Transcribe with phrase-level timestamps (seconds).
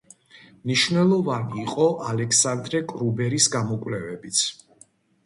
[0.61, 4.41] მნიშვნელოვანი იყო ალექსანდრე კრუბერის გამოკვლევებიც.